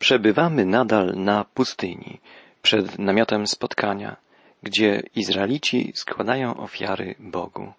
Przebywamy 0.00 0.64
nadal 0.64 1.14
na 1.16 1.44
pustyni, 1.44 2.20
przed 2.62 2.98
namiotem 2.98 3.46
spotkania, 3.46 4.16
gdzie 4.62 5.02
Izraelici 5.14 5.92
składają 5.94 6.56
ofiary 6.56 7.14
Bogu. 7.18 7.72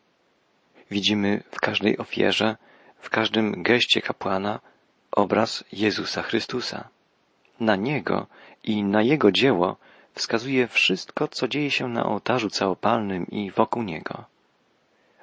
Widzimy 0.91 1.43
w 1.51 1.59
każdej 1.59 1.97
ofierze, 1.97 2.57
w 2.99 3.09
każdym 3.09 3.63
geście 3.63 4.01
kapłana 4.01 4.59
obraz 5.11 5.63
Jezusa 5.71 6.21
Chrystusa. 6.21 6.87
Na 7.59 7.75
Niego 7.75 8.27
i 8.63 8.83
na 8.83 9.01
Jego 9.01 9.31
dzieło 9.31 9.77
wskazuje 10.13 10.67
wszystko, 10.67 11.27
co 11.27 11.47
dzieje 11.47 11.71
się 11.71 11.87
na 11.87 12.05
ołtarzu 12.05 12.49
całopalnym 12.49 13.27
i 13.27 13.51
wokół 13.51 13.83
niego. 13.83 14.25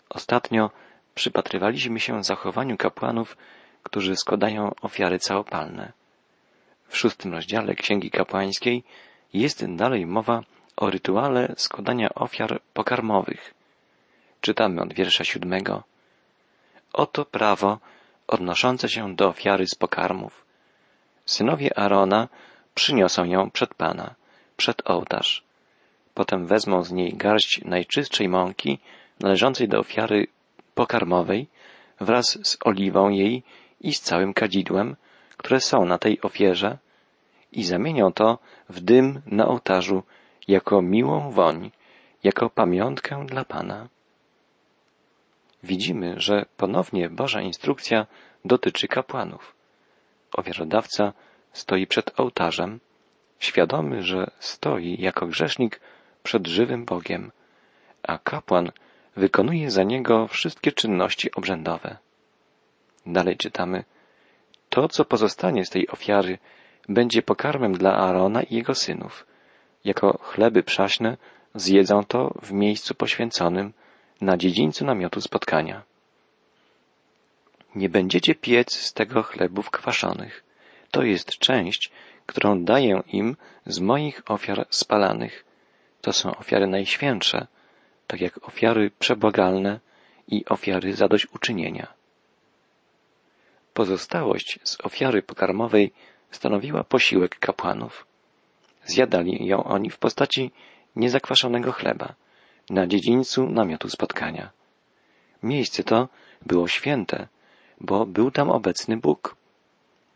Ostatnio 0.09 0.71
przypatrywaliśmy 1.15 2.01
się 2.01 2.25
zachowaniu 2.25 2.77
kapłanów, 2.77 3.37
którzy 3.83 4.17
składają 4.17 4.75
ofiary 4.83 5.19
całopalne. 5.19 5.98
W 6.89 6.97
szóstym 6.97 7.33
rozdziale 7.33 7.75
Księgi 7.75 8.11
Kapłańskiej 8.11 8.85
jest 9.35 9.75
dalej 9.77 10.07
mowa 10.07 10.43
o 10.77 10.91
rytuale 10.91 11.55
składania 11.57 12.15
ofiar 12.15 12.61
pokarmowych. 12.75 13.55
Czytamy 14.41 14.83
od 14.83 14.93
wiersza 14.93 15.25
siódmego. 15.25 15.83
Oto 16.93 17.25
prawo 17.25 17.79
odnoszące 18.27 18.89
się 18.89 19.15
do 19.15 19.29
ofiary 19.29 19.67
z 19.67 19.75
pokarmów. 19.75 20.45
Synowie 21.27 21.79
Arona 21.79 22.29
przyniosą 22.75 23.25
ją 23.25 23.51
przed 23.51 23.75
Pana, 23.75 24.15
przed 24.57 24.91
ołtarz. 24.91 25.45
Potem 26.15 26.47
wezmą 26.47 26.83
z 26.83 26.93
niej 26.93 27.15
garść 27.15 27.65
najczystszej 27.65 28.29
mąki 28.29 28.79
należącej 29.21 29.69
do 29.69 29.79
ofiary 29.79 30.27
pokarmowej 30.75 31.47
wraz 32.01 32.39
z 32.43 32.59
oliwą 32.65 33.09
jej 33.09 33.43
i 33.81 33.95
z 33.95 34.01
całym 34.01 34.35
kadzidłem, 34.35 34.97
które 35.39 35.61
są 35.61 35.85
na 35.85 35.99
tej 35.99 36.23
ofierze 36.23 36.79
i 37.53 37.65
zamienią 37.65 38.13
to 38.13 38.39
w 38.69 38.81
dym 38.81 39.23
na 39.27 39.49
ołtarzu 39.49 40.03
jako 40.49 40.83
miłą 40.83 41.31
woń, 41.31 41.71
jako 42.25 42.51
pamiątkę 42.51 43.27
dla 43.27 43.45
Pana. 43.45 43.89
Widzimy, 45.63 46.15
że 46.21 46.47
ponownie 46.57 47.11
Boża 47.11 47.41
instrukcja 47.41 48.07
dotyczy 48.45 48.89
kapłanów. 48.89 49.55
Ofiarodawca 50.33 51.13
stoi 51.53 51.87
przed 51.87 52.21
ołtarzem, 52.21 52.81
świadomy, 53.39 54.03
że 54.03 54.31
stoi 54.41 54.97
jako 55.01 55.27
grzesznik 55.27 55.81
przed 56.23 56.47
żywym 56.47 56.85
Bogiem, 56.85 57.33
a 58.03 58.19
kapłan 58.19 58.71
wykonuje 59.17 59.71
za 59.71 59.83
niego 59.83 60.27
wszystkie 60.29 60.73
czynności 60.73 61.33
obrzędowe. 61.33 61.97
Dalej 63.07 63.37
czytamy, 63.37 63.85
to, 64.69 64.89
co 64.89 65.05
pozostanie 65.05 65.65
z 65.65 65.71
tej 65.71 65.89
ofiary, 65.89 66.39
będzie 66.89 67.23
pokarmem 67.23 67.73
dla 67.73 67.93
Aarona 67.97 68.43
i 68.43 68.55
jego 68.55 68.75
synów. 68.75 69.27
Jako 69.85 70.19
chleby 70.23 70.63
przaśne 70.63 71.17
zjedzą 71.55 72.05
to 72.05 72.35
w 72.43 72.53
miejscu 72.53 72.95
poświęconym 72.95 73.73
na 74.21 74.37
dziedzińcu 74.37 74.85
namiotu 74.85 75.21
spotkania. 75.21 75.83
Nie 77.75 77.89
będziecie 77.89 78.35
piec 78.35 78.77
z 78.77 78.93
tego 78.93 79.23
chlebów 79.23 79.71
kwaszonych. 79.71 80.45
To 80.91 81.03
jest 81.03 81.39
część, 81.39 81.91
którą 82.27 82.65
daję 82.65 83.03
im 83.07 83.37
z 83.67 83.81
moich 83.81 84.23
ofiar 84.31 84.67
spalanych. 84.71 85.45
To 86.01 86.13
są 86.13 86.37
ofiary 86.37 86.67
najświętsze, 86.67 87.47
tak 88.07 88.21
jak 88.21 88.49
ofiary 88.49 88.91
przebłagalne 88.99 89.81
i 90.29 90.45
ofiary 90.45 90.95
zadośćuczynienia. 90.95 91.98
Pozostałość 93.79 94.59
z 94.65 94.81
ofiary 94.81 95.23
pokarmowej 95.23 95.93
stanowiła 96.31 96.85
posiłek 96.85 97.39
kapłanów. 97.39 98.07
Zjadali 98.85 99.47
ją 99.47 99.65
oni 99.65 99.91
w 99.91 99.99
postaci 99.99 100.51
niezakwaszonego 100.97 101.73
chleba 101.73 102.15
na 102.71 102.87
dziedzińcu 102.87 103.49
namiotu 103.49 103.89
spotkania. 103.91 104.51
Miejsce 105.43 105.85
to 105.85 106.09
było 106.47 106.69
święte, 106.69 107.29
bo 107.81 108.07
był 108.07 108.31
tam 108.31 108.51
obecny 108.51 108.97
Bóg. 108.97 109.37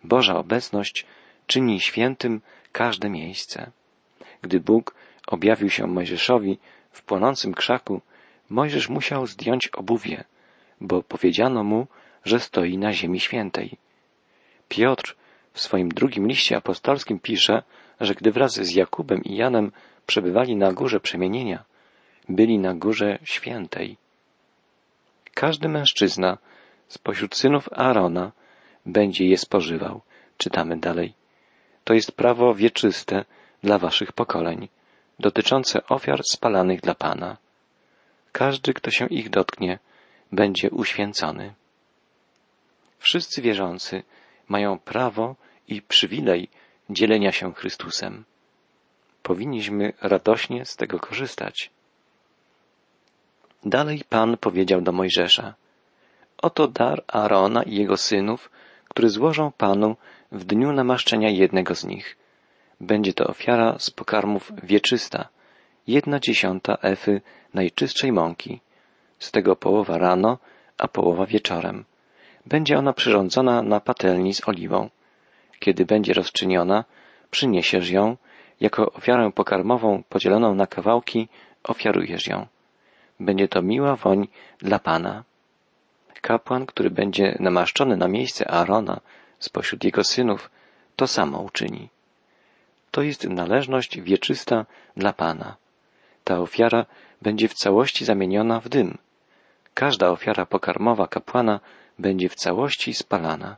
Boża 0.05 0.37
obecność 0.37 1.07
czyni 1.47 1.81
świętym 1.81 2.41
każde 2.73 3.11
miejsce. 3.11 3.71
Gdy 4.43 4.61
Bóg 4.61 4.95
objawił 5.27 5.71
się 5.71 5.87
Mojżeszowi 5.87 6.59
w 6.91 7.03
płonącym 7.03 7.55
krzaku, 7.55 8.01
Mojżesz 8.51 8.89
musiał 8.89 9.27
zdjąć 9.27 9.69
obuwie, 9.69 10.25
bo 10.81 11.03
powiedziano 11.03 11.65
mu, 11.65 11.87
że 12.25 12.41
stoi 12.41 12.79
na 12.79 12.93
ziemi 12.93 13.21
świętej. 13.21 13.79
Piotr 14.69 15.17
w 15.53 15.61
swoim 15.61 15.89
drugim 15.89 16.29
liście 16.29 16.57
apostolskim 16.57 17.19
pisze, 17.21 17.63
że 18.01 18.15
gdy 18.15 18.33
wraz 18.33 18.53
z 18.53 18.75
Jakubem 18.75 19.25
i 19.25 19.37
Janem 19.37 19.73
przebywali 20.07 20.57
na 20.57 20.73
górze 20.73 21.01
przemienienia, 21.01 21.65
byli 22.29 22.59
na 22.59 22.75
górze 22.75 23.19
świętej. 23.25 23.97
Każdy 25.35 25.69
mężczyzna 25.69 26.39
spośród 26.89 27.37
synów 27.37 27.69
Aarona 27.73 28.33
będzie 28.87 29.27
je 29.27 29.39
spożywał. 29.39 30.01
Czytamy 30.39 30.77
dalej. 30.77 31.15
To 31.85 31.95
jest 31.95 32.13
prawo 32.13 32.55
wieczyste 32.55 33.25
dla 33.63 33.79
waszych 33.79 34.13
pokoleń, 34.13 34.69
dotyczące 35.19 35.87
ofiar 35.87 36.21
spalanych 36.25 36.81
dla 36.81 36.95
Pana. 36.95 37.37
Każdy, 38.33 38.75
kto 38.75 38.91
się 38.91 39.07
ich 39.07 39.31
dotknie, 39.31 39.79
będzie 40.33 40.71
uświęcony. 40.71 41.55
Wszyscy 43.03 43.43
wierzący 43.43 44.03
mają 44.49 44.79
prawo 44.79 45.37
i 45.69 45.83
przywilej 45.83 46.49
dzielenia 46.91 47.33
się 47.33 47.55
Chrystusem. 47.55 48.25
Powinniśmy 49.23 49.93
radośnie 50.03 50.65
z 50.65 50.77
tego 50.77 50.99
korzystać. 50.99 51.71
Dalej 53.65 54.03
Pan 54.09 54.37
powiedział 54.37 54.81
do 54.81 54.93
Mojżesza, 54.93 55.55
Oto 56.43 56.69
dar 56.69 57.05
Aarona 57.09 57.63
i 57.63 57.75
jego 57.75 57.97
synów, 57.97 58.51
który 58.89 59.09
złożą 59.09 59.53
Panu 59.53 59.97
w 60.33 60.45
dniu 60.45 60.73
namaszczenia 60.73 61.31
jednego 61.31 61.75
z 61.75 61.85
nich. 61.85 62.17
Będzie 62.81 63.13
to 63.13 63.27
ofiara 63.27 63.79
z 63.79 63.91
pokarmów 63.91 64.53
wieczysta, 64.63 65.29
jedna 65.87 66.21
dziesiąta 66.21 66.79
efy 66.83 67.21
najczystszej 67.55 68.13
mąki, 68.13 68.61
z 69.19 69.31
tego 69.31 69.57
połowa 69.57 69.99
rano, 69.99 70.39
a 70.79 70.89
połowa 70.89 71.27
wieczorem. 71.27 71.85
Będzie 72.47 72.79
ona 72.79 72.93
przyrządzona 72.93 73.63
na 73.63 73.81
patelni 73.81 74.35
z 74.35 74.49
oliwą. 74.49 74.91
Kiedy 75.59 75.87
będzie 75.87 76.13
rozczyniona, 76.13 76.85
przyniesiesz 77.31 77.91
ją, 77.91 78.17
jako 78.61 78.93
ofiarę 78.93 79.33
pokarmową 79.33 80.03
podzieloną 80.09 80.55
na 80.55 80.67
kawałki, 80.67 81.29
ofiarujesz 81.65 82.27
ją. 82.27 82.47
Będzie 83.21 83.49
to 83.49 83.63
miła 83.63 83.97
woń 83.97 84.29
dla 84.59 84.79
Pana. 84.79 85.25
Kapłan, 86.21 86.67
który 86.67 86.91
będzie 86.91 87.37
namaszczony 87.41 87.97
na 87.97 88.09
miejsce 88.09 88.51
Aarona 88.51 89.01
spośród 89.39 89.85
jego 89.85 90.05
synów, 90.05 90.51
to 90.97 91.07
samo 91.07 91.39
uczyni. 91.41 91.89
To 92.91 93.03
jest 93.03 93.25
należność 93.25 94.01
wieczysta 94.01 94.67
dla 94.97 95.13
Pana. 95.13 95.57
Ta 96.25 96.39
ofiara 96.39 96.87
będzie 97.23 97.49
w 97.49 97.55
całości 97.55 98.05
zamieniona 98.05 98.61
w 98.61 98.69
dym. 98.69 98.99
Każda 99.75 100.11
ofiara 100.11 100.47
pokarmowa 100.47 101.09
kapłana 101.09 101.61
będzie 101.99 102.29
w 102.29 102.35
całości 102.35 102.95
spalana. 102.95 103.57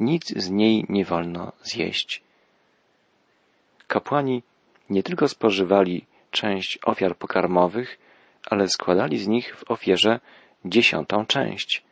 Nic 0.00 0.28
z 0.28 0.50
niej 0.50 0.86
nie 0.88 1.04
wolno 1.04 1.52
zjeść. 1.62 2.22
Kapłani 3.86 4.42
nie 4.90 5.02
tylko 5.02 5.28
spożywali 5.28 6.06
część 6.30 6.78
ofiar 6.84 7.16
pokarmowych, 7.16 7.98
ale 8.50 8.68
składali 8.68 9.18
z 9.18 9.26
nich 9.28 9.56
w 9.56 9.70
ofierze 9.70 10.20
dziesiątą 10.64 11.26
część. 11.26 11.82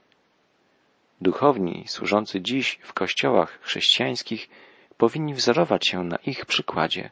Duchowni 1.20 1.84
służący 1.86 2.40
dziś 2.40 2.78
w 2.82 2.92
kościołach 2.92 3.58
chrześcijańskich 3.62 4.48
powinni 4.96 5.34
wzorować 5.34 5.86
się 5.86 6.04
na 6.04 6.16
ich 6.16 6.46
przykładzie. 6.46 7.10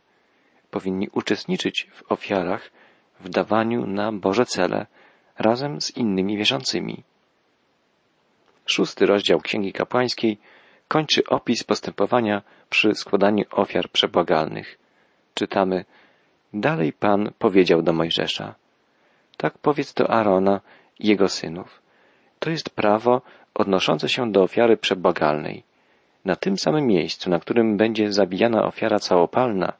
Powinni 0.71 1.09
uczestniczyć 1.13 1.89
w 1.95 2.13
ofiarach, 2.13 2.71
w 3.21 3.29
dawaniu 3.29 3.87
na 3.87 4.13
Boże 4.13 4.47
cele 4.47 4.87
razem 5.39 5.81
z 5.81 5.97
innymi 5.97 6.37
wierzącymi. 6.37 7.03
Szósty 8.71 9.07
rozdział 9.07 9.41
Księgi 9.41 9.73
Kapłańskiej 9.73 10.39
kończy 10.89 11.23
opis 11.27 11.65
postępowania 11.65 12.43
przy 12.71 12.95
składaniu 12.95 13.45
ofiar 13.51 13.91
przebłagalnych. 13.91 14.79
Czytamy, 15.35 15.85
dalej 16.55 16.93
Pan 16.93 17.31
powiedział 17.39 17.83
do 17.83 17.93
Mojżesza, 17.93 18.55
tak 19.37 19.59
powiedz 19.59 19.95
do 19.95 20.11
Arona 20.11 20.61
i 20.99 21.09
jego 21.09 21.29
synów. 21.29 21.83
To 22.39 22.51
jest 22.51 22.71
prawo 22.71 23.23
odnoszące 23.55 24.09
się 24.09 24.33
do 24.33 24.43
ofiary 24.43 24.77
przebłagalnej. 24.77 25.63
Na 26.25 26.37
tym 26.37 26.59
samym 26.59 26.87
miejscu, 26.87 27.31
na 27.31 27.39
którym 27.39 27.77
będzie 27.77 28.13
zabijana 28.13 28.65
ofiara 28.65 28.99
całopalna, 28.99 29.73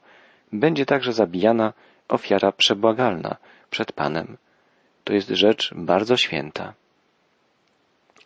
będzie 0.53 0.85
także 0.85 1.13
zabijana 1.13 1.73
ofiara 2.07 2.51
przebłagalna 2.51 3.35
przed 3.69 3.91
Panem. 3.91 4.37
To 5.03 5.13
jest 5.13 5.29
rzecz 5.29 5.73
bardzo 5.75 6.17
święta. 6.17 6.73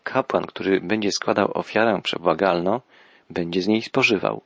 Kapłan, 0.06 0.46
który 0.46 0.82
będzie 0.82 1.12
składał 1.12 1.52
ofiarę 1.54 2.02
przebłagalną, 2.04 2.82
będzie 3.30 3.62
z 3.62 3.68
niej 3.68 3.82
spożywał. 3.82 4.42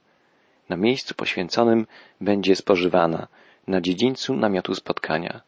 na 0.70 0.78
miejscu 0.78 1.16
poświęconym 1.16 1.88
będzie 2.22 2.56
spożywana, 2.56 3.28
na 3.68 3.82
dziedzińcu 3.82 4.36
namiotu 4.36 4.76
spotkania. 4.76 5.42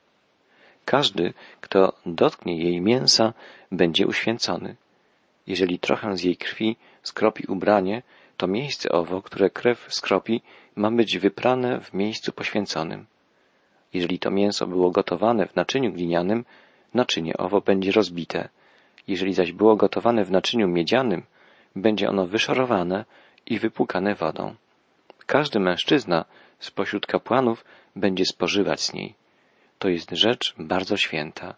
Każdy, 0.85 1.33
kto 1.61 1.93
dotknie 2.05 2.57
jej 2.57 2.81
mięsa, 2.81 3.33
będzie 3.71 4.07
uświęcony. 4.07 4.75
Jeżeli 5.47 5.79
trochę 5.79 6.17
z 6.17 6.23
jej 6.23 6.37
krwi 6.37 6.77
skropi 7.03 7.43
ubranie, 7.47 8.03
to 8.37 8.47
miejsce 8.47 8.91
owo, 8.91 9.21
które 9.21 9.49
krew 9.49 9.87
skropi, 9.89 10.41
ma 10.75 10.91
być 10.91 11.17
wyprane 11.17 11.81
w 11.81 11.93
miejscu 11.93 12.31
poświęconym. 12.31 13.05
Jeżeli 13.93 14.19
to 14.19 14.31
mięso 14.31 14.67
było 14.67 14.91
gotowane 14.91 15.47
w 15.47 15.55
naczyniu 15.55 15.91
glinianym, 15.93 16.45
naczynie 16.93 17.37
owo 17.37 17.61
będzie 17.61 17.91
rozbite. 17.91 18.49
Jeżeli 19.07 19.33
zaś 19.33 19.51
było 19.51 19.75
gotowane 19.75 20.25
w 20.25 20.31
naczyniu 20.31 20.67
miedzianym, 20.67 21.23
będzie 21.75 22.09
ono 22.09 22.27
wyszorowane 22.27 23.05
i 23.45 23.59
wypłukane 23.59 24.15
wodą. 24.15 24.55
Każdy 25.25 25.59
mężczyzna 25.59 26.25
spośród 26.59 27.05
kapłanów 27.05 27.65
będzie 27.95 28.25
spożywać 28.25 28.81
z 28.81 28.93
niej. 28.93 29.13
To 29.79 29.89
jest 29.89 30.11
rzecz 30.11 30.55
bardzo 30.57 30.97
święta. 30.97 31.55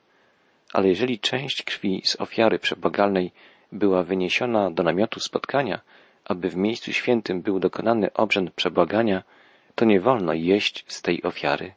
Ale 0.74 0.88
jeżeli 0.88 1.20
część 1.20 1.64
krwi 1.64 2.02
z 2.06 2.22
ofiary 2.22 2.60
przebłagalnej 2.60 3.32
była 3.72 4.04
wyniesiona 4.04 4.72
do 4.72 4.84
namiotu 4.84 5.20
spotkania, 5.20 5.82
aby 6.26 6.50
w 6.50 6.56
miejscu 6.56 6.94
świętym 6.94 7.42
był 7.42 7.60
dokonany 7.60 8.14
obrzęd 8.14 8.52
przebłagania, 8.52 9.24
to 9.76 9.86
nie 9.86 10.00
wolno 10.00 10.34
jeść 10.34 10.86
z 10.88 11.02
tej 11.02 11.24
ofiary. 11.24 11.74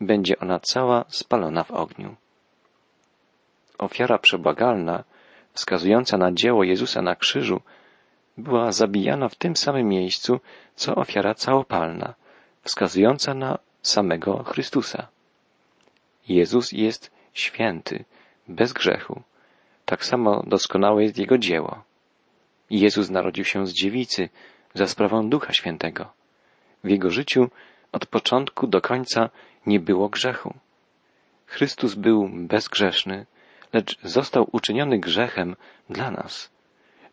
Będzie 0.00 0.38
ona 0.38 0.60
cała 0.60 1.04
spalona 1.08 1.64
w 1.64 1.70
ogniu. 1.70 2.16
Ofiara 3.78 4.18
przebłagalna, 4.18 5.04
wskazująca 5.52 6.18
na 6.18 6.32
dzieło 6.32 6.64
Jezusa 6.64 7.02
na 7.02 7.16
krzyżu, 7.16 7.60
była 8.38 8.72
zabijana 8.72 9.28
w 9.28 9.34
tym 9.34 9.56
samym 9.56 9.88
miejscu, 9.88 10.40
co 10.74 10.94
ofiara 10.94 11.34
całopalna, 11.34 12.14
wskazująca 12.62 13.34
na 13.34 13.58
samego 13.82 14.42
Chrystusa. 14.42 15.08
Jezus 16.28 16.72
jest 16.72 17.10
święty, 17.34 18.04
bez 18.48 18.72
grzechu. 18.72 19.22
Tak 19.84 20.04
samo 20.04 20.42
doskonałe 20.46 21.02
jest 21.02 21.18
Jego 21.18 21.38
dzieło. 21.38 21.82
Jezus 22.70 23.10
narodził 23.10 23.44
się 23.44 23.66
z 23.66 23.72
dziewicy 23.72 24.28
za 24.74 24.86
sprawą 24.86 25.30
Ducha 25.30 25.52
Świętego. 25.52 26.12
W 26.84 26.88
Jego 26.88 27.10
życiu 27.10 27.50
od 27.92 28.06
początku 28.06 28.66
do 28.66 28.80
końca 28.80 29.30
nie 29.66 29.80
było 29.80 30.08
grzechu. 30.08 30.54
Chrystus 31.46 31.94
był 31.94 32.28
bezgrzeszny, 32.32 33.26
lecz 33.76 33.98
został 34.02 34.48
uczyniony 34.52 34.98
grzechem 34.98 35.56
dla 35.90 36.10
nas. 36.10 36.50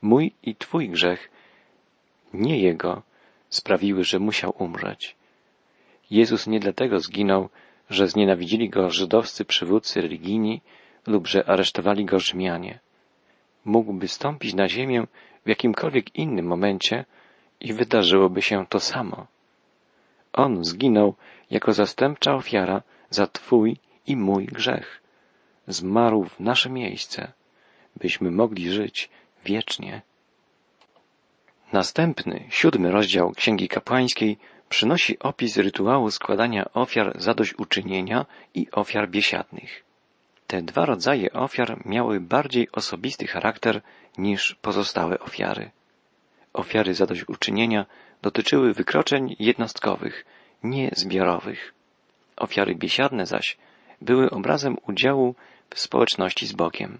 Mój 0.01 0.31
i 0.43 0.55
Twój 0.55 0.89
grzech, 0.89 1.31
nie 2.33 2.59
Jego, 2.59 3.01
sprawiły, 3.49 4.03
że 4.03 4.19
musiał 4.19 4.53
umrzeć. 4.57 5.15
Jezus 6.11 6.47
nie 6.47 6.59
dlatego 6.59 6.99
zginął, 6.99 7.49
że 7.89 8.07
znienawidzili 8.07 8.69
go 8.69 8.89
żydowscy 8.89 9.45
przywódcy 9.45 10.01
religijni 10.01 10.61
lub 11.07 11.27
że 11.27 11.49
aresztowali 11.49 12.05
go 12.05 12.19
Rzymianie. 12.19 12.79
Mógłby 13.65 14.07
stąpić 14.07 14.53
na 14.53 14.67
ziemię 14.67 15.07
w 15.45 15.49
jakimkolwiek 15.49 16.15
innym 16.15 16.45
momencie 16.45 17.05
i 17.59 17.73
wydarzyłoby 17.73 18.41
się 18.41 18.65
to 18.69 18.79
samo. 18.79 19.27
On 20.33 20.63
zginął 20.63 21.15
jako 21.51 21.73
zastępcza 21.73 22.35
ofiara 22.35 22.81
za 23.09 23.27
Twój 23.27 23.77
i 24.07 24.15
mój 24.15 24.45
grzech. 24.45 25.02
Zmarł 25.67 26.23
w 26.23 26.39
nasze 26.39 26.69
miejsce, 26.69 27.31
byśmy 27.95 28.31
mogli 28.31 28.71
żyć 28.71 29.09
wiecznie. 29.45 30.01
Następny, 31.73 32.43
siódmy 32.49 32.91
rozdział 32.91 33.31
Księgi 33.31 33.67
Kapłańskiej 33.67 34.37
przynosi 34.69 35.19
opis 35.19 35.57
rytuału 35.57 36.11
składania 36.11 36.73
ofiar 36.73 37.13
zadośćuczynienia 37.21 38.25
i 38.55 38.71
ofiar 38.71 39.09
biesiadnych. 39.09 39.83
Te 40.47 40.61
dwa 40.61 40.85
rodzaje 40.85 41.33
ofiar 41.33 41.81
miały 41.85 42.19
bardziej 42.19 42.71
osobisty 42.71 43.27
charakter 43.27 43.81
niż 44.17 44.55
pozostałe 44.61 45.19
ofiary. 45.19 45.71
Ofiary 46.53 46.93
zadośćuczynienia 46.93 47.85
dotyczyły 48.21 48.73
wykroczeń 48.73 49.35
jednostkowych, 49.39 50.25
nie 50.63 50.89
zbiorowych. 50.95 51.73
Ofiary 52.35 52.75
biesiadne 52.75 53.25
zaś 53.25 53.57
były 54.01 54.29
obrazem 54.29 54.77
udziału 54.87 55.35
w 55.73 55.79
społeczności 55.79 56.47
z 56.47 56.53
Bogiem. 56.53 56.99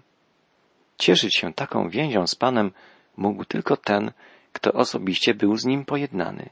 Cieszyć 0.98 1.36
się 1.36 1.54
taką 1.54 1.88
więzią 1.88 2.26
z 2.26 2.34
Panem 2.34 2.72
mógł 3.16 3.44
tylko 3.44 3.76
ten, 3.76 4.12
kto 4.52 4.72
osobiście 4.72 5.34
był 5.34 5.56
z 5.56 5.64
nim 5.64 5.84
pojednany. 5.84 6.50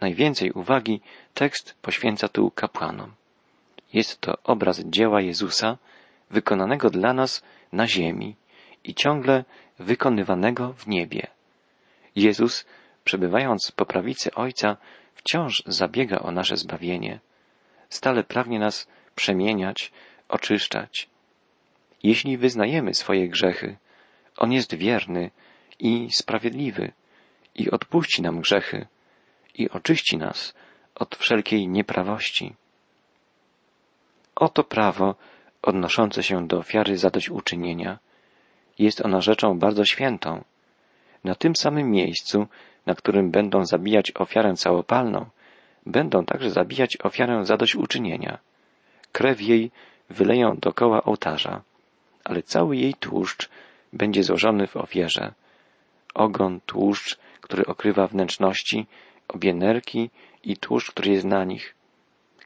Najwięcej 0.00 0.52
uwagi 0.52 1.00
tekst 1.34 1.74
poświęca 1.82 2.28
tu 2.28 2.50
kapłanom. 2.50 3.12
Jest 3.92 4.20
to 4.20 4.38
obraz 4.44 4.80
dzieła 4.80 5.20
Jezusa, 5.20 5.78
wykonanego 6.30 6.90
dla 6.90 7.12
nas 7.12 7.42
na 7.72 7.86
ziemi 7.86 8.36
i 8.84 8.94
ciągle 8.94 9.44
wykonywanego 9.78 10.72
w 10.72 10.86
niebie. 10.86 11.26
Jezus, 12.16 12.66
przebywając 13.04 13.72
po 13.72 13.86
prawicy 13.86 14.34
Ojca, 14.34 14.76
wciąż 15.14 15.62
zabiega 15.66 16.18
o 16.18 16.30
nasze 16.30 16.56
zbawienie. 16.56 17.20
Stale 17.88 18.24
pragnie 18.24 18.58
nas 18.58 18.88
przemieniać, 19.14 19.92
oczyszczać. 20.30 21.08
Jeśli 22.02 22.38
wyznajemy 22.38 22.94
swoje 22.94 23.28
grzechy, 23.28 23.76
On 24.36 24.52
jest 24.52 24.74
wierny 24.74 25.30
i 25.78 26.08
sprawiedliwy 26.10 26.92
i 27.54 27.70
odpuści 27.70 28.22
nam 28.22 28.40
grzechy 28.40 28.86
i 29.54 29.70
oczyści 29.70 30.16
nas 30.16 30.54
od 30.94 31.16
wszelkiej 31.16 31.68
nieprawości. 31.68 32.54
Oto 34.36 34.64
prawo 34.64 35.14
odnoszące 35.62 36.22
się 36.22 36.46
do 36.46 36.58
ofiary 36.58 36.98
zadośćuczynienia. 36.98 37.98
Jest 38.78 39.04
ona 39.04 39.20
rzeczą 39.20 39.58
bardzo 39.58 39.84
świętą. 39.84 40.44
Na 41.24 41.34
tym 41.34 41.56
samym 41.56 41.90
miejscu, 41.90 42.46
na 42.86 42.94
którym 42.94 43.30
będą 43.30 43.64
zabijać 43.64 44.12
ofiarę 44.14 44.54
całopalną, 44.54 45.26
będą 45.86 46.24
także 46.24 46.50
zabijać 46.50 46.96
ofiarę 47.02 47.44
zadośćuczynienia. 47.44 48.38
Krew 49.12 49.40
jej 49.40 49.70
wyleją 50.10 50.56
dokoła 50.56 51.02
ołtarza, 51.02 51.62
ale 52.24 52.42
cały 52.42 52.76
jej 52.76 52.94
tłuszcz 52.94 53.48
będzie 53.92 54.22
złożony 54.22 54.66
w 54.66 54.76
ofierze. 54.76 55.34
Ogon, 56.14 56.60
tłuszcz, 56.66 57.18
który 57.40 57.66
okrywa 57.66 58.06
wnętrzności, 58.06 58.86
obie 59.28 59.54
nerki 59.54 60.10
i 60.44 60.56
tłuszcz, 60.56 60.90
który 60.90 61.10
jest 61.10 61.24
na 61.24 61.44
nich. 61.44 61.74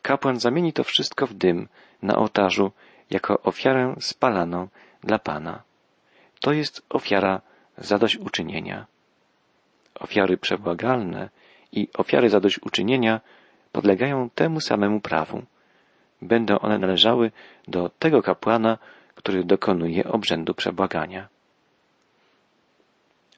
Kapłan 0.02 0.40
zamieni 0.40 0.72
to 0.72 0.84
wszystko 0.84 1.26
w 1.26 1.34
dym 1.34 1.68
na 2.02 2.16
ołtarzu 2.16 2.72
jako 3.10 3.42
ofiarę 3.42 3.96
spalaną 4.00 4.68
dla 5.02 5.18
Pana. 5.18 5.62
To 6.40 6.52
jest 6.52 6.82
ofiara 6.88 7.40
zadośćuczynienia. 7.78 8.86
Ofiary 9.94 10.36
przebłagalne 10.36 11.30
i 11.72 11.88
ofiary 11.98 12.30
zadośćuczynienia 12.30 13.20
podlegają 13.72 14.30
temu 14.30 14.60
samemu 14.60 15.00
prawu. 15.00 15.42
Będą 16.22 16.58
one 16.58 16.78
należały 16.78 17.32
do 17.68 17.90
tego 17.98 18.22
kapłana, 18.22 18.78
który 19.14 19.44
dokonuje 19.44 20.04
obrzędu 20.04 20.54
przebłagania. 20.54 21.28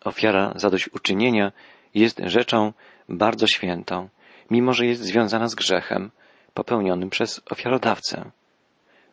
Ofiara 0.04 0.52
zadośćuczynienia 0.56 1.52
jest 1.94 2.20
rzeczą 2.24 2.72
bardzo 3.08 3.46
świętą, 3.46 4.08
mimo 4.50 4.72
że 4.72 4.86
jest 4.86 5.02
związana 5.02 5.48
z 5.48 5.54
grzechem 5.54 6.10
popełnionym 6.54 7.10
przez 7.10 7.40
ofiarodawcę. 7.50 8.30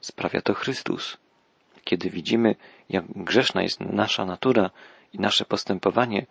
Sprawia 0.01 0.41
to 0.41 0.53
Chrystus. 0.53 1.17
Kiedy 1.83 2.09
widzimy, 2.09 2.55
jak 2.89 3.05
grzeszna 3.07 3.61
jest 3.61 3.79
nasza 3.79 4.25
natura 4.25 4.69
i 5.13 5.19
nasze 5.19 5.45
postępowanie, 5.45 6.25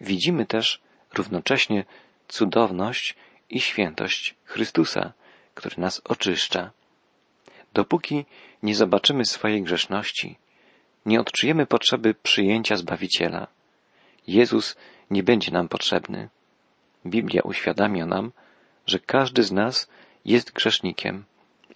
widzimy 0.00 0.46
też 0.46 0.80
równocześnie 1.14 1.84
cudowność 2.28 3.16
i 3.50 3.60
świętość 3.60 4.34
Chrystusa, 4.44 5.12
który 5.60 5.76
nas 5.78 6.00
oczyszcza. 6.04 6.70
Dopóki 7.74 8.24
nie 8.62 8.74
zobaczymy 8.74 9.24
swojej 9.24 9.62
grzeszności, 9.62 10.38
nie 11.06 11.20
odczujemy 11.20 11.66
potrzeby 11.66 12.14
przyjęcia 12.14 12.76
Zbawiciela. 12.76 13.46
Jezus 14.26 14.76
nie 15.10 15.22
będzie 15.22 15.50
nam 15.52 15.68
potrzebny. 15.68 16.28
Biblia 17.06 17.42
uświadamia 17.44 18.06
nam, 18.06 18.32
że 18.86 18.98
każdy 18.98 19.42
z 19.42 19.52
nas 19.52 19.88
jest 20.24 20.52
grzesznikiem 20.52 21.24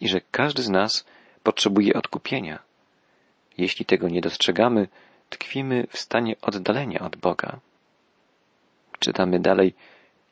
i 0.00 0.08
że 0.08 0.20
każdy 0.30 0.62
z 0.62 0.68
nas 0.68 1.04
potrzebuje 1.42 1.94
odkupienia. 1.94 2.58
Jeśli 3.58 3.84
tego 3.84 4.08
nie 4.08 4.20
dostrzegamy, 4.20 4.88
tkwimy 5.30 5.86
w 5.90 5.98
stanie 5.98 6.36
oddalenia 6.42 7.00
od 7.00 7.16
Boga. 7.16 7.60
Czytamy 8.98 9.40
dalej, 9.40 9.74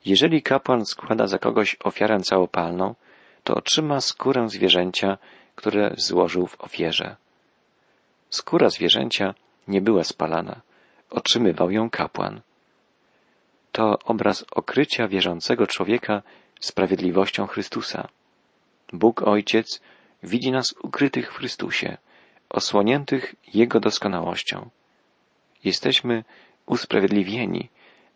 jeżeli 0.04 0.42
kapłan 0.42 0.86
składa 0.86 1.26
za 1.26 1.38
kogoś 1.38 1.76
ofiarę 1.84 2.20
całopalną, 2.20 2.94
to 3.44 3.54
otrzyma 3.54 4.00
skórę 4.00 4.48
zwierzęcia, 4.48 5.18
które 5.54 5.94
złożył 5.96 6.46
w 6.46 6.60
ofierze. 6.60 7.16
Skóra 8.30 8.68
zwierzęcia 8.70 9.34
nie 9.68 9.80
była 9.80 10.04
spalana, 10.04 10.60
otrzymywał 11.10 11.70
ją 11.70 11.90
kapłan. 11.90 12.40
to 13.72 13.98
obraz 14.04 14.44
okrycia 14.50 15.08
wierzącego 15.08 15.66
człowieka 15.66 16.22
sprawiedliwością 16.60 17.46
Chrystusa. 17.46 18.08
Bóg 18.92 19.22
Ojciec 19.22 19.80
widzi 20.22 20.50
nas 20.50 20.74
ukrytych 20.82 21.32
w 21.32 21.36
Chrystusie, 21.36 21.96
osłoniętych 22.50 23.34
Jego 23.54 23.80
doskonałością. 23.80 24.70
Jesteśmy 25.64 26.24
usprawiedliwieni 26.66 27.68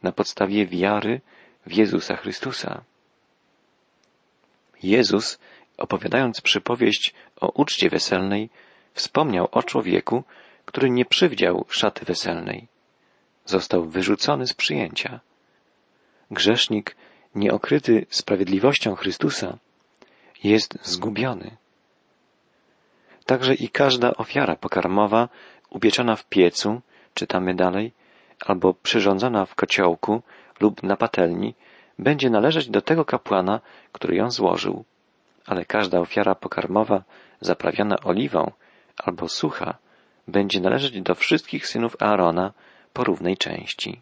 na 0.02 0.12
podstawie 0.12 0.66
wiary 0.66 1.21
w 1.66 1.73
Jezusa 1.73 2.16
Chrystusa. 2.16 2.85
Jezus, 4.83 5.38
opowiadając 5.78 6.40
przypowieść 6.40 7.14
o 7.40 7.49
uczcie 7.49 7.90
weselnej, 7.90 8.50
wspomniał 8.95 9.49
o 9.52 9.62
człowieku, 9.62 10.25
który 10.64 10.90
nie 10.90 11.04
przywdział 11.04 11.64
szaty 11.68 12.04
weselnej. 12.04 12.68
Został 13.45 13.85
wyrzucony 13.85 14.47
z 14.47 14.52
przyjęcia. 14.52 15.21
Grzesznik, 16.30 16.97
nieokryty 17.35 18.06
sprawiedliwością 18.11 18.95
Chrystusa, 18.95 19.59
jest 20.45 20.78
zgubiony. 20.83 21.56
Także 23.26 23.54
i 23.54 23.68
każda 23.68 24.14
ofiara 24.14 24.56
pokarmowa 24.56 25.28
upieczona 25.71 26.16
w 26.16 26.25
piecu, 26.25 26.80
czytamy 27.14 27.54
dalej, 27.54 27.92
albo 28.47 28.75
przyrządzona 28.75 29.47
w 29.47 29.54
kociołku 29.54 30.23
lub 30.61 30.83
na 30.83 30.97
patelni, 30.97 31.54
będzie 31.99 32.31
należeć 32.31 32.69
do 32.69 32.83
tego 32.83 33.05
kapłana, 33.05 33.61
który 33.93 34.17
ją 34.17 34.31
złożył. 34.31 34.85
Ale 35.47 35.65
każda 35.65 36.00
ofiara 36.00 36.35
pokarmowa 36.35 37.03
zaprawiana 37.41 38.00
oliwą 38.00 38.53
albo 38.97 39.29
sucha 39.29 39.75
będzie 40.29 40.61
należeć 40.61 41.03
do 41.03 41.15
wszystkich 41.15 41.67
synów 41.67 41.97
Aarona 42.03 42.53
po 42.93 43.05
równej 43.05 43.37
części. 43.37 44.00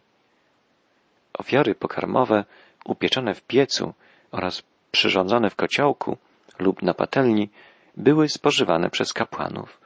Ofiary 1.33 1.75
pokarmowe 1.75 2.45
upieczone 2.85 3.33
w 3.33 3.41
piecu 3.41 3.93
oraz 4.31 4.63
przyrządzone 4.91 5.49
w 5.49 5.55
kociołku 5.55 6.17
lub 6.59 6.81
na 6.81 6.93
patelni 6.93 7.49
były 7.97 8.29
spożywane 8.29 8.89
przez 8.89 9.13
kapłanów. 9.13 9.81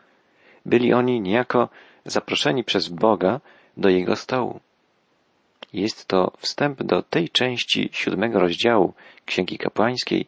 Byli 0.66 0.94
oni 0.94 1.22
niejako 1.22 1.70
zaproszeni 2.06 2.64
przez 2.64 2.88
Boga 2.88 3.40
do 3.78 3.90
jego 3.90 4.16
stołu. 4.16 4.60
Jest 5.74 6.08
to 6.08 6.32
wstęp 6.38 6.84
do 6.84 7.02
tej 7.02 7.30
części 7.30 7.90
siódmego 7.92 8.40
rozdziału 8.40 8.94
Księgi 9.26 9.58
Kapłańskiej, 9.58 10.28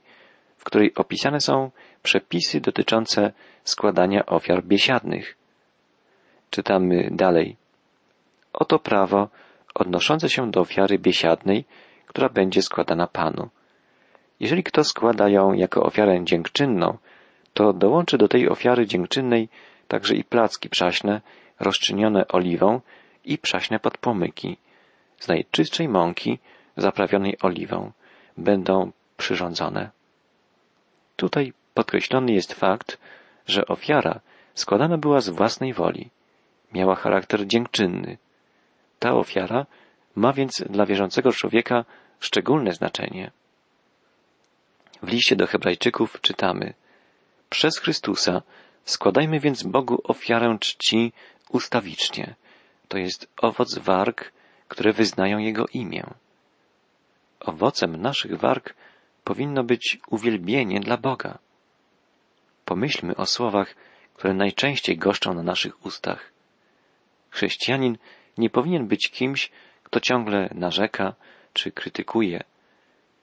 w 0.58 0.64
której 0.64 0.96
opisane 0.96 1.40
są 1.40 1.72
przepisy 2.04 2.62
dotyczące 2.62 3.32
składania 3.64 4.26
ofiar 4.26 4.64
biesiadnych. 4.64 5.38
Czytamy 6.50 7.10
dalej. 7.12 7.56
Oto 8.54 8.80
prawo 8.80 9.30
odnoszące 9.76 10.30
się 10.30 10.52
do 10.52 10.62
ofiary 10.62 11.00
biesiadnej, 11.00 11.66
która 12.08 12.30
będzie 12.30 12.62
składana 12.62 13.08
Panu. 13.08 13.50
Jeżeli 14.40 14.64
kto 14.64 14.84
składa 14.84 15.30
ją 15.30 15.54
jako 15.54 15.84
ofiarę 15.84 16.20
dziękczynną, 16.24 16.98
to 17.54 17.74
dołączy 17.74 18.18
do 18.18 18.28
tej 18.28 18.50
ofiary 18.50 18.88
dziękczynnej 18.88 19.50
także 19.88 20.16
i 20.16 20.24
placki 20.24 20.70
przaśne, 20.70 21.22
rozczynione 21.60 22.28
oliwą 22.28 22.82
i 23.26 23.38
przaśne 23.38 23.80
podpomyki 23.80 24.58
z 25.22 25.28
najczystszej 25.28 25.88
mąki 25.90 26.40
zaprawionej 26.78 27.38
oliwą 27.42 27.92
będą 28.38 28.92
przyrządzone. 29.18 29.90
Tutaj 31.16 31.54
podkreślony 31.74 32.32
jest 32.32 32.54
fakt, 32.54 32.98
że 33.48 33.66
ofiara 33.66 34.20
składana 34.54 34.98
była 34.98 35.22
z 35.22 35.30
własnej 35.30 35.74
woli. 35.74 36.10
Miała 36.74 36.96
charakter 36.96 37.48
dziękczynny. 37.48 38.18
Ta 39.00 39.14
ofiara 39.14 39.66
ma 40.16 40.34
więc 40.34 40.64
dla 40.70 40.86
wierzącego 40.86 41.32
człowieka 41.32 41.86
szczególne 42.20 42.74
znaczenie. 42.74 43.32
W 45.04 45.08
liście 45.08 45.36
do 45.36 45.48
Hebrajczyków 45.48 46.22
czytamy 46.22 46.74
Przez 47.50 47.80
Chrystusa 47.80 48.42
składajmy 48.86 49.40
więc 49.40 49.64
Bogu 49.64 50.02
ofiarę 50.04 50.58
czci 50.60 51.14
ustawicznie, 51.50 52.36
to 52.88 52.98
jest 52.98 53.28
owoc 53.42 53.78
warg, 53.78 54.32
które 54.72 54.94
wyznają 54.94 55.38
Jego 55.38 55.66
imię. 55.74 56.04
Owocem 57.40 58.02
naszych 58.02 58.40
warg 58.40 58.76
powinno 59.24 59.64
być 59.64 60.00
uwielbienie 60.08 60.80
dla 60.80 60.98
Boga. 60.98 61.38
Pomyślmy 62.66 63.16
o 63.16 63.26
słowach, 63.26 63.76
które 64.14 64.34
najczęściej 64.34 64.98
goszczą 64.98 65.34
na 65.34 65.44
naszych 65.44 65.86
ustach. 65.86 66.32
Chrześcijanin 67.30 67.98
nie 68.38 68.50
powinien 68.50 68.88
być 68.88 69.10
kimś, 69.12 69.52
kto 69.84 70.00
ciągle 70.00 70.50
narzeka 70.54 71.16
czy 71.54 71.72
krytykuje. 71.72 72.44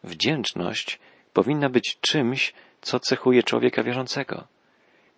Wdzięczność 0.04 0.98
powinna 1.32 1.68
być 1.68 1.98
czymś, 2.00 2.54
co 2.80 3.00
cechuje 3.00 3.42
człowieka 3.42 3.82
wierzącego. 3.82 4.46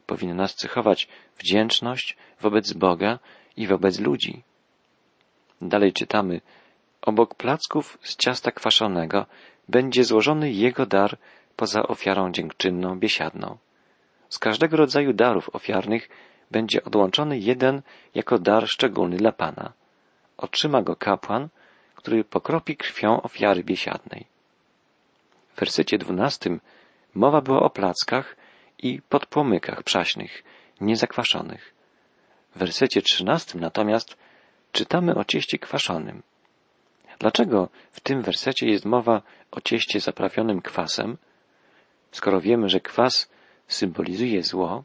Powinna 0.06 0.34
nas 0.34 0.54
cechować 0.54 1.08
wdzięczność 1.38 2.16
wobec 2.40 2.72
Boga 2.72 3.18
i 3.56 3.66
wobec 3.66 4.00
ludzi. 4.00 4.42
Dalej 5.60 5.92
czytamy, 5.92 6.40
obok 7.02 7.34
placków 7.34 7.98
z 8.02 8.16
ciasta 8.16 8.50
kwaszonego 8.50 9.26
będzie 9.68 10.04
złożony 10.04 10.52
jego 10.52 10.86
dar 10.86 11.18
poza 11.56 11.82
ofiarą 11.82 12.32
dziękczynną 12.32 12.98
biesiadną. 12.98 13.58
Z 14.28 14.38
każdego 14.38 14.76
rodzaju 14.76 15.12
darów 15.12 15.54
ofiarnych 15.54 16.08
będzie 16.50 16.84
odłączony 16.84 17.38
jeden 17.38 17.82
jako 18.14 18.38
dar 18.38 18.68
szczególny 18.68 19.16
dla 19.16 19.32
Pana. 19.32 19.72
Otrzyma 20.36 20.82
go 20.82 20.96
kapłan, 20.96 21.48
który 21.94 22.24
pokropi 22.24 22.76
krwią 22.76 23.22
ofiary 23.22 23.64
biesiadnej. 23.64 24.26
W 25.54 25.60
wersecie 25.60 25.98
dwunastym 25.98 26.60
mowa 27.14 27.40
była 27.40 27.60
o 27.60 27.70
plackach 27.70 28.36
i 28.78 29.02
podpłomykach 29.08 29.82
przaśnych, 29.82 30.44
niezakwaszonych. 30.80 31.74
W 32.54 32.58
wersecie 32.58 33.02
trzynastym 33.02 33.60
natomiast 33.60 34.16
czytamy 34.72 35.14
o 35.14 35.24
cieście 35.24 35.58
kwaszonym. 35.58 36.22
Dlaczego 37.18 37.68
w 37.90 38.00
tym 38.00 38.22
wersecie 38.22 38.66
jest 38.66 38.84
mowa 38.84 39.22
o 39.50 39.60
cieście 39.60 40.00
zaprawionym 40.00 40.62
kwasem, 40.62 41.16
skoro 42.12 42.40
wiemy, 42.40 42.68
że 42.68 42.80
kwas 42.80 43.30
symbolizuje 43.68 44.42
zło? 44.42 44.84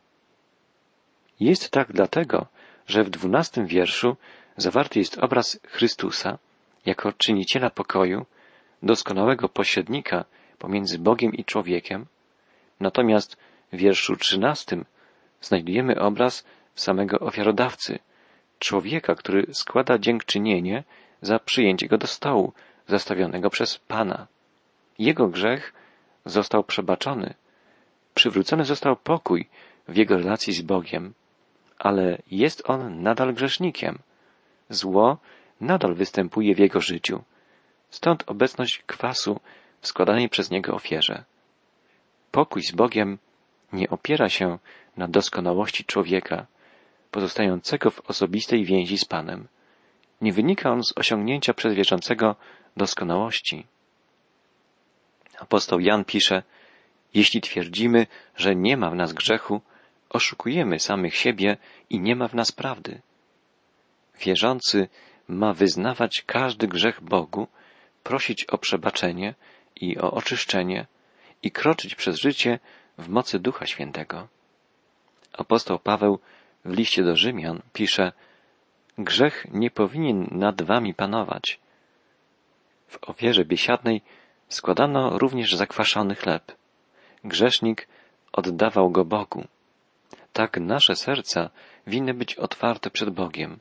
Jest 1.40 1.70
tak 1.70 1.92
dlatego, 1.92 2.48
że 2.88 3.04
w 3.04 3.10
dwunastym 3.10 3.68
wierszu 3.68 4.18
zawarty 4.58 5.00
jest 5.00 5.18
obraz 5.18 5.60
Chrystusa 5.68 6.38
jako 6.86 7.14
czyniciela 7.14 7.70
pokoju, 7.70 8.26
doskonałego 8.84 9.50
pośrednika 9.50 10.26
pomiędzy 10.60 11.00
Bogiem 11.00 11.34
i 11.34 11.46
człowiekiem, 11.46 12.06
natomiast 12.80 13.38
w 13.74 13.78
wierszu 13.78 14.16
trzynastym 14.16 14.86
znajdujemy 15.42 16.00
obraz 16.00 16.46
samego 16.76 17.20
ofiarodawcy, 17.20 18.00
człowieka, 18.66 19.16
który 19.16 19.48
składa 19.54 19.98
dziękczynienie 19.98 20.84
za 21.22 21.40
przyjęcie 21.40 21.88
go 21.88 21.98
do 21.98 22.08
stołu 22.08 22.54
zastawionego 22.88 23.50
przez 23.50 23.78
Pana. 23.78 24.28
Jego 25.00 25.28
grzech 25.28 25.74
został 26.26 26.64
przebaczony. 26.64 27.34
Przywrócony 28.16 28.66
został 28.66 28.96
pokój 28.96 29.50
w 29.88 29.96
jego 29.98 30.18
relacji 30.18 30.54
z 30.54 30.62
Bogiem, 30.62 31.14
ale 31.80 32.18
jest 32.32 32.70
on 32.70 33.02
nadal 33.02 33.34
grzesznikiem. 33.34 34.00
Zło 34.70 35.18
nadal 35.62 35.94
występuje 35.96 36.56
w 36.56 36.60
jego 36.60 36.82
życiu. 36.82 37.24
Stąd 37.90 38.24
obecność 38.28 38.84
kwasu 38.86 39.40
w 39.82 39.88
składanej 39.88 40.30
przez 40.30 40.52
niego 40.52 40.74
ofierze. 40.74 41.24
Pokój 42.32 42.64
z 42.64 42.72
Bogiem 42.72 43.18
nie 43.74 43.90
opiera 43.90 44.30
się 44.30 44.60
na 44.98 45.08
doskonałości 45.08 45.86
człowieka, 45.86 46.46
pozostającego 47.16 47.92
w 47.92 48.10
osobistej 48.10 48.66
więzi 48.66 48.98
z 48.98 49.06
Panem. 49.06 49.48
Nie 50.22 50.34
wynika 50.34 50.72
on 50.72 50.84
z 50.84 50.98
osiągnięcia 50.98 51.54
przez 51.54 51.74
wierzącego 51.74 52.36
doskonałości. 52.78 53.66
Apostoł 55.40 55.80
Jan 55.80 56.06
pisze, 56.06 56.44
jeśli 57.14 57.42
twierdzimy, 57.42 58.08
że 58.36 58.56
nie 58.56 58.78
ma 58.78 58.90
w 58.90 58.96
nas 58.96 59.14
grzechu, 59.14 59.62
oszukujemy 60.10 60.80
samych 60.80 61.16
siebie 61.16 61.58
i 61.90 62.00
nie 62.00 62.16
ma 62.16 62.28
w 62.28 62.36
nas 62.36 62.52
prawdy. 62.52 63.02
Wierzący 64.20 64.88
ma 65.28 65.54
wyznawać 65.54 66.24
każdy 66.26 66.68
grzech 66.68 67.02
Bogu, 67.02 67.48
prosić 68.04 68.46
o 68.46 68.58
przebaczenie 68.58 69.34
i 69.76 69.98
o 69.98 70.12
oczyszczenie 70.12 70.88
i 71.44 71.52
kroczyć 71.52 71.96
przez 71.96 72.16
życie 72.20 72.60
w 72.98 73.10
mocy 73.10 73.40
Ducha 73.40 73.66
Świętego. 73.66 74.28
Apostoł 75.34 75.80
Paweł 75.80 76.20
w 76.66 76.74
liście 76.74 77.04
do 77.04 77.16
Rzymian 77.16 77.62
pisze, 77.74 78.12
grzech 78.98 79.46
nie 79.52 79.72
powinien 79.72 80.28
nad 80.32 80.62
wami 80.62 80.94
panować. 80.94 81.60
W 82.88 83.10
ofierze 83.10 83.46
biesiadnej 83.46 84.02
składano 84.50 85.20
również 85.20 85.56
zakwaszony 85.56 86.16
chleb. 86.16 86.52
Grzesznik 87.24 87.88
oddawał 88.34 88.90
go 88.90 89.06
Bogu. 89.06 89.44
Tak 90.34 90.60
nasze 90.60 90.96
serca 90.96 91.50
winny 91.88 92.14
być 92.14 92.36
otwarte 92.36 92.90
przed 92.90 93.10
Bogiem, 93.10 93.60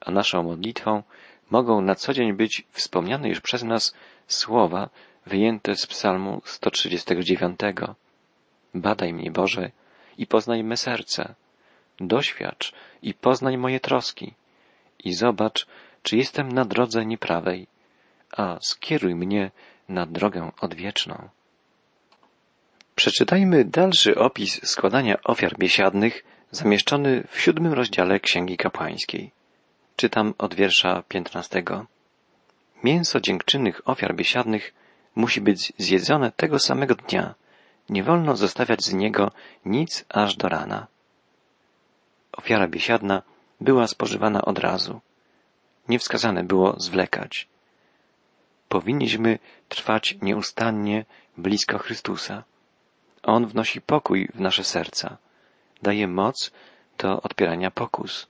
a 0.00 0.10
naszą 0.10 0.42
modlitwą 0.42 1.02
mogą 1.50 1.80
na 1.80 1.94
co 1.94 2.12
dzień 2.12 2.32
być 2.32 2.66
wspomniane 2.70 3.28
już 3.28 3.40
przez 3.40 3.62
nas 3.62 3.94
słowa 4.26 4.88
wyjęte 5.26 5.76
z 5.76 5.86
psalmu 5.86 6.42
139. 6.44 7.60
Badaj 8.74 9.12
mnie, 9.12 9.30
Boże, 9.30 9.70
i 10.18 10.26
poznaj 10.26 10.64
me 10.64 10.76
serce. 10.76 11.34
Doświadcz 12.00 12.72
i 13.02 13.14
poznaj 13.14 13.58
moje 13.58 13.80
troski. 13.80 14.34
I 15.04 15.14
zobacz, 15.14 15.66
czy 16.02 16.16
jestem 16.16 16.52
na 16.52 16.64
drodze 16.64 17.06
nieprawej, 17.06 17.66
a 18.36 18.58
skieruj 18.60 19.14
mnie 19.14 19.50
na 19.88 20.06
drogę 20.06 20.52
odwieczną. 20.60 21.28
Przeczytajmy 22.94 23.64
dalszy 23.64 24.18
opis 24.18 24.60
składania 24.70 25.22
ofiar 25.24 25.58
biesiadnych 25.58 26.24
zamieszczony 26.50 27.26
w 27.30 27.40
siódmym 27.40 27.72
rozdziale 27.72 28.20
Księgi 28.20 28.56
Kapłańskiej. 28.56 29.30
Czytam 29.96 30.34
od 30.38 30.54
wiersza 30.54 31.02
piętnastego. 31.08 31.86
Mięso 32.84 33.20
dziękczynnych 33.20 33.88
ofiar 33.88 34.14
biesiadnych 34.14 34.74
musi 35.14 35.40
być 35.40 35.72
zjedzone 35.78 36.32
tego 36.32 36.58
samego 36.58 36.94
dnia. 36.94 37.34
Nie 37.88 38.02
wolno 38.02 38.36
zostawiać 38.36 38.84
z 38.84 38.92
niego 38.92 39.30
nic 39.64 40.04
aż 40.08 40.36
do 40.36 40.48
rana. 40.48 40.86
Ofiara 42.32 42.68
biesiadna 42.68 43.22
była 43.60 43.86
spożywana 43.86 44.42
od 44.42 44.58
razu. 44.58 45.00
Nie 45.88 45.98
wskazane 45.98 46.44
było 46.44 46.74
zwlekać. 46.78 47.48
Powinniśmy 48.68 49.38
trwać 49.68 50.18
nieustannie 50.22 51.04
blisko 51.36 51.78
Chrystusa. 51.78 52.44
On 53.22 53.46
wnosi 53.46 53.80
pokój 53.80 54.28
w 54.34 54.40
nasze 54.40 54.64
serca, 54.64 55.16
daje 55.82 56.08
moc 56.08 56.50
do 56.98 57.22
odpierania 57.22 57.70
pokus. 57.70 58.26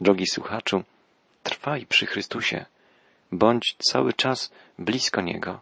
Drogi 0.00 0.26
słuchaczu, 0.26 0.82
trwaj 1.42 1.86
przy 1.86 2.06
Chrystusie, 2.06 2.64
bądź 3.32 3.76
cały 3.78 4.12
czas 4.12 4.52
blisko 4.78 5.20
Niego. 5.20 5.60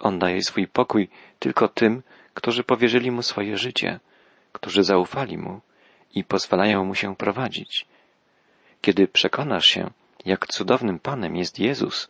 On 0.00 0.18
daje 0.18 0.42
swój 0.42 0.68
pokój 0.68 1.08
tylko 1.38 1.68
tym, 1.68 2.02
którzy 2.34 2.64
powierzyli 2.64 3.10
Mu 3.10 3.22
swoje 3.22 3.56
życie, 3.56 4.00
którzy 4.52 4.84
zaufali 4.84 5.38
Mu 5.38 5.60
i 6.14 6.24
pozwalają 6.24 6.84
Mu 6.84 6.94
się 6.94 7.16
prowadzić. 7.16 7.86
Kiedy 8.80 9.08
przekonasz 9.08 9.66
się, 9.66 9.90
jak 10.24 10.46
cudownym 10.46 10.98
Panem 10.98 11.36
jest 11.36 11.58
Jezus, 11.58 12.08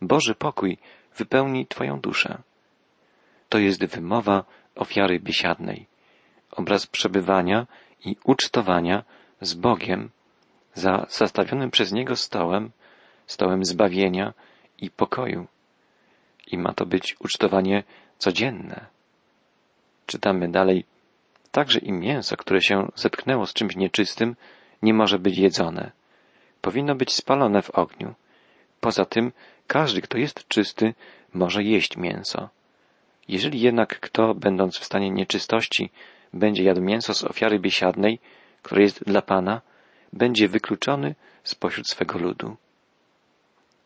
Boży 0.00 0.34
pokój 0.34 0.78
wypełni 1.16 1.66
Twoją 1.66 2.00
duszę. 2.00 2.38
To 3.48 3.58
jest 3.58 3.84
wymowa 3.84 4.44
ofiary 4.74 5.20
biesiadnej, 5.20 5.86
obraz 6.50 6.86
przebywania 6.86 7.66
i 8.04 8.16
ucztowania 8.24 9.04
z 9.40 9.54
Bogiem 9.54 10.10
za 10.74 11.06
zastawionym 11.10 11.70
przez 11.70 11.92
Niego 11.92 12.16
stołem, 12.16 12.70
stołem 13.26 13.64
zbawienia 13.64 14.34
i 14.78 14.90
pokoju. 14.90 15.46
I 16.46 16.58
ma 16.58 16.72
to 16.72 16.86
być 16.86 17.16
ucztowanie 17.20 17.84
codzienne. 18.18 18.86
Czytamy 20.06 20.48
dalej, 20.48 20.84
także 21.50 21.78
i 21.78 21.92
mięso, 21.92 22.36
które 22.36 22.60
się 22.60 22.88
zetknęło 22.94 23.46
z 23.46 23.52
czymś 23.52 23.76
nieczystym, 23.76 24.36
nie 24.82 24.94
może 24.94 25.18
być 25.18 25.38
jedzone. 25.38 25.92
Powinno 26.60 26.94
być 26.94 27.12
spalone 27.12 27.62
w 27.62 27.70
ogniu. 27.70 28.14
Poza 28.80 29.04
tym, 29.04 29.32
każdy, 29.66 30.02
kto 30.02 30.18
jest 30.18 30.48
czysty, 30.48 30.94
może 31.34 31.62
jeść 31.62 31.96
mięso. 31.96 32.48
Jeżeli 33.28 33.60
jednak 33.60 34.00
kto, 34.00 34.34
będąc 34.34 34.78
w 34.78 34.84
stanie 34.84 35.10
nieczystości, 35.10 35.90
będzie 36.32 36.64
jadł 36.64 36.80
mięso 36.80 37.14
z 37.14 37.24
ofiary 37.24 37.58
biesiadnej, 37.58 38.18
które 38.62 38.82
jest 38.82 39.04
dla 39.04 39.22
Pana, 39.22 39.60
będzie 40.12 40.48
wykluczony 40.48 41.14
spośród 41.44 41.88
swego 41.88 42.18
ludu. 42.18 42.56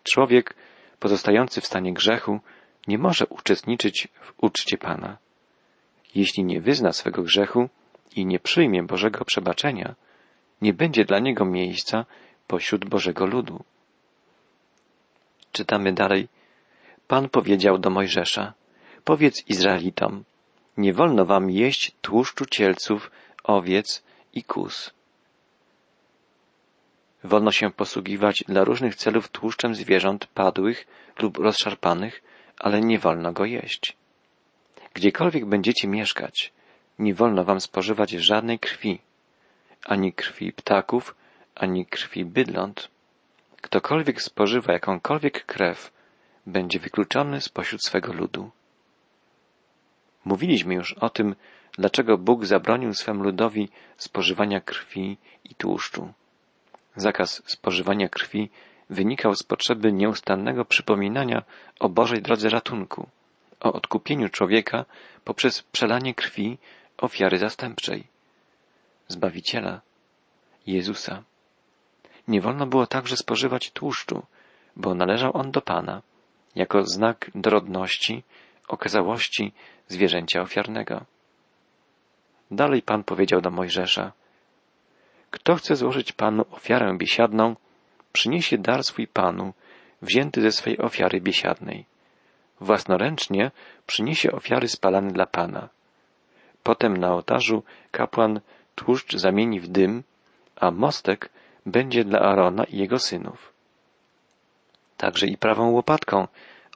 Człowiek 0.04 0.54
pozostający 0.98 1.60
w 1.60 1.66
stanie 1.66 1.94
grzechu 1.94 2.40
nie 2.86 2.98
może 2.98 3.26
uczestniczyć 3.26 4.08
w 4.20 4.32
uczcie 4.36 4.78
Pana. 4.78 5.18
Jeśli 6.14 6.44
nie 6.44 6.60
wyzna 6.60 6.92
swego 6.92 7.22
grzechu 7.22 7.68
i 8.16 8.26
nie 8.26 8.40
przyjmie 8.40 8.82
Bożego 8.82 9.24
przebaczenia, 9.24 9.94
nie 10.62 10.72
będzie 10.72 11.04
dla 11.04 11.18
niego 11.18 11.44
miejsca 11.44 12.06
pośród 12.46 12.84
Bożego 12.84 13.26
ludu. 13.26 13.64
Czytamy 15.52 15.92
dalej. 15.92 16.28
Pan 17.08 17.28
powiedział 17.28 17.78
do 17.78 17.90
Mojżesza, 17.90 18.52
powiedz 19.04 19.48
Izraelitom, 19.48 20.24
nie 20.76 20.92
wolno 20.92 21.24
wam 21.24 21.50
jeść 21.50 21.92
tłuszczu 22.00 22.46
cielców, 22.46 23.10
owiec 23.44 24.02
i 24.32 24.44
kus. 24.44 24.90
Wolno 27.24 27.52
się 27.52 27.70
posługiwać 27.70 28.44
dla 28.48 28.64
różnych 28.64 28.94
celów 28.94 29.28
tłuszczem 29.28 29.74
zwierząt 29.74 30.26
padłych 30.26 30.86
lub 31.18 31.38
rozszarpanych, 31.38 32.22
ale 32.58 32.80
nie 32.80 32.98
wolno 32.98 33.32
go 33.32 33.44
jeść. 33.44 33.96
Gdziekolwiek 34.94 35.46
będziecie 35.46 35.88
mieszkać, 35.88 36.52
nie 36.98 37.14
wolno 37.14 37.44
wam 37.44 37.60
spożywać 37.60 38.10
żadnej 38.10 38.58
krwi, 38.58 38.98
ani 39.84 40.12
krwi 40.12 40.52
ptaków, 40.52 41.14
ani 41.54 41.86
krwi 41.86 42.24
bydląt. 42.24 42.88
Ktokolwiek 43.60 44.22
spożywa 44.22 44.72
jakąkolwiek 44.72 45.46
krew, 45.46 45.92
będzie 46.46 46.78
wykluczony 46.78 47.40
spośród 47.40 47.84
swego 47.84 48.12
ludu. 48.12 48.50
Mówiliśmy 50.24 50.74
już 50.74 50.92
o 50.92 51.10
tym, 51.10 51.34
dlaczego 51.72 52.18
Bóg 52.18 52.46
zabronił 52.46 52.94
swemu 52.94 53.22
ludowi 53.22 53.68
spożywania 53.96 54.60
krwi 54.60 55.16
i 55.44 55.54
tłuszczu. 55.54 56.12
Zakaz 56.96 57.42
spożywania 57.46 58.08
krwi 58.08 58.50
wynikał 58.90 59.34
z 59.34 59.42
potrzeby 59.42 59.92
nieustannego 59.92 60.64
przypominania 60.64 61.42
o 61.80 61.88
Bożej 61.88 62.22
drodze 62.22 62.48
ratunku, 62.48 63.08
o 63.60 63.72
odkupieniu 63.72 64.28
człowieka 64.28 64.84
poprzez 65.24 65.62
przelanie 65.62 66.14
krwi 66.14 66.58
ofiary 66.98 67.38
zastępczej, 67.38 68.04
Zbawiciela, 69.08 69.80
Jezusa. 70.66 71.22
Nie 72.28 72.40
wolno 72.40 72.66
było 72.66 72.86
także 72.86 73.16
spożywać 73.16 73.70
tłuszczu, 73.70 74.22
bo 74.76 74.94
należał 74.94 75.36
on 75.36 75.50
do 75.50 75.60
Pana, 75.60 76.02
jako 76.54 76.82
znak 76.84 77.30
dorodności, 77.34 78.22
okazałości 78.68 79.52
zwierzęcia 79.88 80.40
ofiarnego. 80.40 81.04
Dalej 82.50 82.82
Pan 82.82 83.04
powiedział 83.04 83.40
do 83.40 83.50
Mojżesza, 83.50 84.12
kto 85.30 85.54
chce 85.54 85.76
złożyć 85.76 86.12
Panu 86.12 86.44
ofiarę 86.50 86.96
biesiadną, 86.98 87.56
przyniesie 88.12 88.58
dar 88.58 88.84
swój 88.84 89.06
Panu, 89.06 89.52
wzięty 90.02 90.42
ze 90.42 90.52
swej 90.52 90.78
ofiary 90.78 91.20
biesiadnej. 91.20 91.89
Własnoręcznie 92.60 93.50
przyniesie 93.86 94.32
ofiary 94.32 94.68
spalane 94.68 95.10
dla 95.10 95.26
Pana. 95.26 95.68
Potem 96.62 96.96
na 96.96 97.12
ołtarzu 97.12 97.62
kapłan 97.90 98.40
tłuszcz 98.74 99.16
zamieni 99.16 99.60
w 99.60 99.68
dym, 99.68 100.02
a 100.56 100.70
mostek 100.70 101.30
będzie 101.66 102.04
dla 102.04 102.20
Arona 102.20 102.64
i 102.64 102.78
jego 102.78 102.98
synów. 102.98 103.52
Także 104.96 105.26
i 105.26 105.36
prawą 105.36 105.70
łopatką 105.70 106.28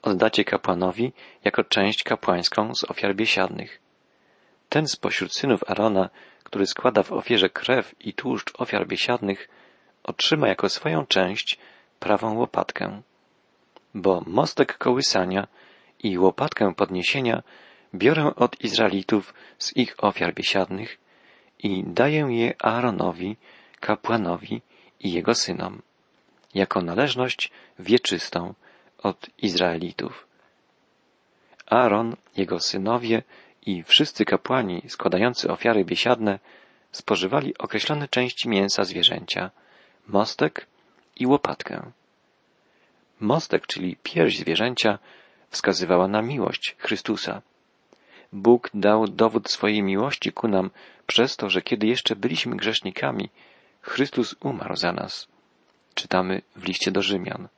oddacie 0.02 0.44
kapłanowi 0.44 1.12
jako 1.44 1.64
część 1.64 2.02
kapłańską 2.02 2.74
z 2.74 2.84
ofiar 2.84 3.14
biesiadnych. 3.14 3.80
Ten 4.68 4.88
spośród 4.88 5.34
synów 5.34 5.70
Arona, 5.70 6.10
który 6.44 6.66
składa 6.66 7.02
w 7.02 7.12
ofierze 7.12 7.48
krew 7.48 7.94
i 8.00 8.12
tłuszcz 8.12 8.52
ofiar 8.60 8.86
biesiadnych, 8.86 9.48
otrzyma 10.04 10.48
jako 10.48 10.68
swoją 10.68 11.06
część 11.06 11.58
prawą 12.00 12.34
łopatkę. 12.34 13.02
Bo 13.94 14.22
mostek 14.26 14.78
kołysania 14.78 15.46
i 16.04 16.18
łopatkę 16.18 16.74
podniesienia 16.74 17.42
biorę 17.94 18.34
od 18.36 18.60
Izraelitów 18.60 19.34
z 19.58 19.76
ich 19.76 20.04
ofiar 20.04 20.34
biesiadnych 20.34 20.98
i 21.58 21.84
daję 21.86 22.26
je 22.30 22.54
Aaronowi, 22.62 23.36
kapłanowi 23.80 24.62
i 25.00 25.12
jego 25.12 25.34
synom, 25.34 25.82
jako 26.54 26.82
należność 26.82 27.50
wieczystą 27.78 28.54
od 28.98 29.30
Izraelitów. 29.38 30.26
Aaron, 31.66 32.16
jego 32.36 32.60
synowie 32.60 33.22
i 33.66 33.82
wszyscy 33.82 34.24
kapłani 34.24 34.82
składający 34.88 35.50
ofiary 35.50 35.84
biesiadne 35.84 36.38
spożywali 36.92 37.58
określone 37.58 38.08
części 38.08 38.48
mięsa 38.48 38.84
zwierzęcia, 38.84 39.50
mostek 40.08 40.66
i 41.16 41.26
łopatkę. 41.26 41.90
Mostek, 43.20 43.66
czyli 43.66 43.96
pierś 44.02 44.38
zwierzęcia, 44.38 44.98
wskazywała 45.54 46.08
na 46.08 46.22
miłość 46.22 46.76
Chrystusa. 46.78 47.42
Bóg 48.32 48.70
dał 48.74 49.08
dowód 49.08 49.50
swojej 49.50 49.82
miłości 49.82 50.32
ku 50.32 50.48
nam 50.48 50.70
przez 51.06 51.36
to, 51.36 51.50
że 51.50 51.62
kiedy 51.62 51.86
jeszcze 51.86 52.16
byliśmy 52.16 52.56
grzesznikami, 52.56 53.30
Chrystus 53.82 54.34
umarł 54.40 54.76
za 54.76 54.92
nas. 54.92 55.28
Czytamy 55.94 56.42
w 56.56 56.64
liście 56.64 56.90
do 56.90 57.02
Rzymian. 57.02 57.48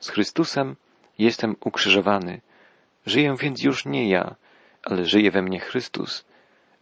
Z 0.00 0.08
Chrystusem 0.08 0.76
jestem 1.18 1.56
ukrzyżowany. 1.60 2.40
Żyję 3.06 3.36
więc 3.40 3.62
już 3.62 3.84
nie 3.84 4.08
ja, 4.08 4.34
ale 4.82 5.04
żyje 5.04 5.30
we 5.30 5.42
mnie 5.42 5.60
Chrystus, 5.60 6.24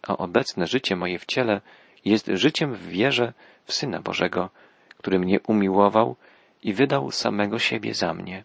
a 0.02 0.16
obecne 0.16 0.66
życie 0.66 0.96
moje 0.96 1.18
w 1.18 1.26
ciele 1.26 1.60
jest 2.04 2.30
życiem 2.34 2.74
w 2.74 2.88
wierze 2.88 3.32
w 3.64 3.72
Syna 3.72 4.00
Bożego, 4.00 4.50
który 4.98 5.18
mnie 5.18 5.40
umiłował 5.40 6.16
i 6.62 6.72
wydał 6.72 7.10
samego 7.10 7.58
siebie 7.58 7.94
za 7.94 8.14
mnie. 8.14 8.44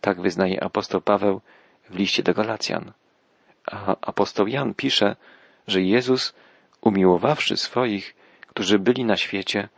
Tak 0.00 0.20
wyznaje 0.20 0.64
apostoł 0.64 1.00
Paweł 1.00 1.40
w 1.90 1.94
liście 1.94 2.22
do 2.22 2.34
Galacjan. 2.34 2.92
A 3.66 3.96
apostoł 4.00 4.46
Jan 4.46 4.74
pisze, 4.74 5.16
że 5.66 5.82
Jezus, 5.82 6.34
umiłowawszy 6.80 7.56
swoich, 7.56 8.14
którzy 8.46 8.78
byli 8.78 9.04
na 9.04 9.16
świecie, 9.16 9.68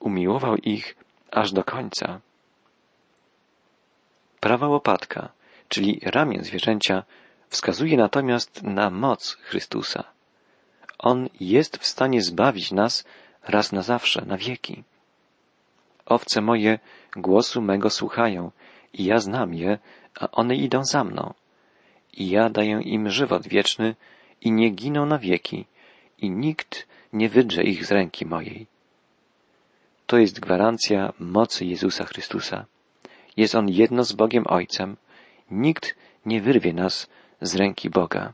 umiłował 0.00 0.56
ich 0.56 0.96
aż 1.30 1.52
do 1.52 1.64
końca. 1.64 2.20
Prawa 4.40 4.68
łopatka, 4.68 5.28
czyli 5.68 6.00
ramię 6.02 6.44
zwierzęcia, 6.44 7.04
wskazuje 7.48 7.96
natomiast 7.96 8.62
na 8.62 8.90
moc 8.90 9.36
Chrystusa. 9.42 10.04
On 10.98 11.28
jest 11.40 11.76
w 11.76 11.86
stanie 11.86 12.22
zbawić 12.22 12.72
nas 12.72 13.04
raz 13.48 13.72
na 13.72 13.82
zawsze, 13.82 14.24
na 14.26 14.36
wieki. 14.36 14.84
Owce 16.06 16.40
moje 16.40 16.78
głosu 17.16 17.62
mego 17.62 17.90
słuchają 17.90 18.50
i 18.92 19.04
ja 19.04 19.18
znam 19.18 19.54
je, 19.54 19.78
a 20.20 20.30
one 20.32 20.56
idą 20.56 20.84
za 20.84 21.04
mną. 21.04 21.34
I 22.12 22.30
ja 22.30 22.50
daję 22.50 22.80
im 22.82 23.10
żywot 23.10 23.48
wieczny 23.48 23.94
i 24.40 24.52
nie 24.52 24.70
giną 24.70 25.06
na 25.06 25.18
wieki 25.18 25.66
i 26.18 26.30
nikt 26.30 26.86
nie 27.12 27.28
wydrze 27.28 27.62
ich 27.62 27.86
z 27.86 27.92
ręki 27.92 28.26
mojej. 28.26 28.66
To 30.06 30.18
jest 30.18 30.40
gwarancja 30.40 31.12
mocy 31.18 31.64
Jezusa 31.64 32.04
Chrystusa. 32.04 32.64
Jest 33.36 33.54
On 33.54 33.68
jedno 33.68 34.04
z 34.04 34.12
Bogiem 34.12 34.44
Ojcem. 34.46 34.96
Nikt 35.50 35.94
nie 36.26 36.40
wyrwie 36.40 36.72
nas 36.72 37.08
z 37.40 37.54
ręki 37.54 37.90
Boga. 37.90 38.32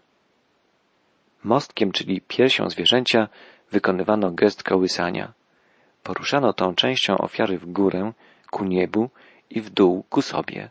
Mostkiem, 1.45 1.93
czyli 1.93 2.21
piersią 2.21 2.71
zwierzęcia, 2.71 3.29
wykonywano 3.71 4.31
gest 4.31 4.63
kołysania. 4.63 5.33
Poruszano 6.03 6.53
tą 6.53 6.75
częścią 6.75 7.19
ofiary 7.19 7.59
w 7.59 7.73
górę, 7.73 8.13
ku 8.51 8.65
niebu 8.65 9.11
i 9.51 9.61
w 9.61 9.71
dół 9.71 10.05
ku 10.11 10.23
sobie. 10.23 10.71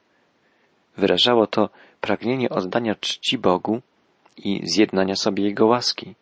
Wyrażało 0.98 1.48
to 1.48 1.70
pragnienie 2.02 2.50
oddania 2.50 2.96
czci 2.96 3.38
Bogu 3.38 3.82
i 4.38 4.62
zjednania 4.64 5.16
sobie 5.16 5.44
Jego 5.44 5.66
łaski. 5.66 6.16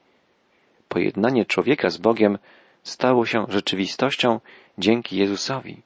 Pojednanie 0.89 1.45
człowieka 1.45 1.89
z 1.89 1.97
Bogiem 1.97 2.37
stało 2.83 3.25
się 3.25 3.45
rzeczywistością 3.49 4.39
dzięki 4.77 5.17
Jezusowi. 5.17 5.81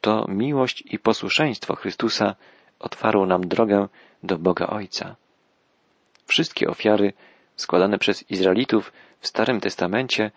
To 0.00 0.26
miłość 0.28 0.82
i 0.86 0.98
posłuszeństwo 0.98 1.74
Chrystusa 1.76 2.34
otwarło 2.78 3.26
nam 3.26 3.48
drogę 3.48 3.88
do 4.22 4.38
Boga 4.38 4.66
Ojca. 4.66 5.16
Wszystkie 6.26 6.68
ofiary 6.68 7.12
składane 7.56 7.98
przez 7.98 8.30
Izraelitów 8.30 8.92
w 9.20 9.26
Starym 9.26 9.60
Testamencie 9.60 10.30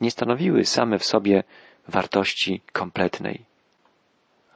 nie 0.00 0.10
stanowiły 0.10 0.64
same 0.64 0.98
w 0.98 1.04
sobie 1.04 1.44
wartości 1.88 2.60
kompletnej. 2.72 3.47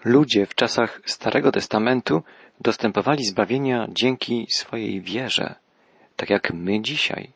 Ludzie 0.05 0.47
w 0.47 0.55
czasach 0.55 1.01
Starego 1.07 1.53
Testamentu 1.53 2.23
dostępowali 2.61 3.25
zbawienia 3.25 3.87
dzięki 3.89 4.47
swojej 4.51 5.01
wierze, 5.01 5.55
tak 6.17 6.31
jak 6.31 6.53
my 6.55 6.81
dzisiaj. 6.81 7.33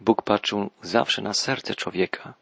Bóg 0.00 0.22
patrzył 0.22 0.70
zawsze 0.82 1.22
na 1.22 1.32
serce 1.32 1.74
człowieka. 1.74 2.34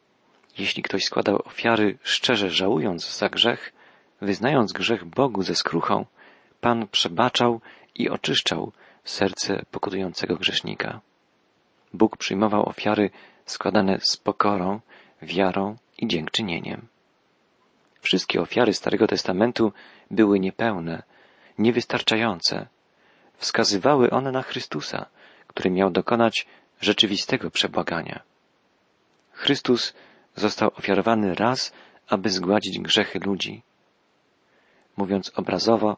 Jeśli 0.57 0.83
ktoś 0.83 1.03
składał 1.03 1.41
ofiary 1.45 1.97
szczerze 2.03 2.49
żałując 2.49 3.17
za 3.17 3.29
grzech, 3.29 3.73
wyznając 4.21 4.73
grzech 4.73 5.05
Bogu 5.05 5.43
ze 5.43 5.55
skruchą, 5.55 6.05
Pan 6.61 6.87
przebaczał 6.87 7.61
i 7.95 8.09
oczyszczał 8.09 8.71
serce 9.03 9.65
pokutującego 9.71 10.35
grzesznika. 10.35 11.01
Bóg 11.93 12.17
przyjmował 12.17 12.69
ofiary 12.69 13.09
składane 13.45 13.99
z 13.99 14.17
pokorą, 14.17 14.79
wiarą 15.21 15.75
i 15.97 16.07
dziękczynieniem. 16.07 16.92
Wszystkie 18.03 18.41
ofiary 18.41 18.73
Starego 18.73 19.07
Testamentu 19.07 19.73
były 20.11 20.39
niepełne, 20.39 21.03
niewystarczające. 21.57 22.67
Wskazywały 23.37 24.09
one 24.09 24.31
na 24.31 24.41
Chrystusa, 24.41 25.05
który 25.47 25.69
miał 25.69 25.89
dokonać 25.89 26.45
rzeczywistego 26.81 27.51
przebłagania. 27.51 28.21
Chrystus 29.31 29.93
został 30.35 30.71
ofiarowany 30.75 31.35
raz, 31.35 31.73
aby 32.07 32.29
zgładzić 32.29 32.79
grzechy 32.79 33.19
ludzi. 33.19 33.61
Mówiąc 34.97 35.31
obrazowo, 35.35 35.97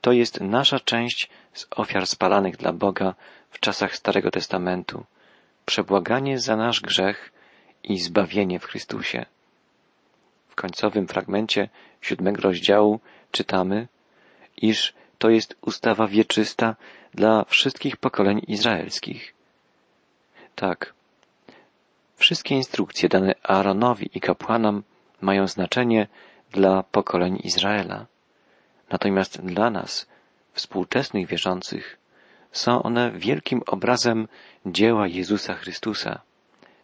to 0.00 0.12
jest 0.12 0.40
nasza 0.40 0.80
część 0.80 1.30
z 1.52 1.66
ofiar 1.70 2.06
spalanych 2.06 2.56
dla 2.56 2.72
Boga 2.72 3.14
w 3.50 3.60
czasach 3.60 3.96
Starego 3.96 4.30
Testamentu, 4.30 5.04
przebłaganie 5.66 6.38
za 6.38 6.56
nasz 6.56 6.80
grzech 6.80 7.32
i 7.84 7.98
zbawienie 7.98 8.58
w 8.58 8.64
Chrystusie. 8.64 9.26
Końcowym 10.56 11.06
fragmencie 11.08 11.68
siódmego 12.00 12.42
rozdziału 12.42 13.00
czytamy, 13.32 13.88
iż 14.56 14.94
to 15.18 15.30
jest 15.30 15.56
ustawa 15.60 16.06
wieczysta 16.06 16.76
dla 17.14 17.44
wszystkich 17.44 17.96
pokoleń 17.96 18.42
izraelskich. 18.48 19.34
Tak, 20.54 20.94
wszystkie 22.16 22.54
instrukcje 22.54 23.08
dane 23.08 23.34
Aaronowi 23.42 24.10
i 24.14 24.20
kapłanom 24.20 24.82
mają 25.20 25.46
znaczenie 25.46 26.08
dla 26.52 26.82
pokoleń 26.82 27.40
Izraela. 27.44 28.06
Natomiast 28.90 29.40
dla 29.40 29.70
nas, 29.70 30.06
współczesnych 30.52 31.26
wierzących, 31.26 31.98
są 32.52 32.82
one 32.82 33.10
wielkim 33.10 33.62
obrazem 33.66 34.28
dzieła 34.66 35.06
Jezusa 35.06 35.54
Chrystusa, 35.54 36.20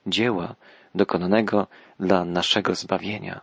dzieła 0.06 0.54
dokonanego 0.94 1.66
dla 2.00 2.24
naszego 2.24 2.74
zbawienia. 2.74 3.40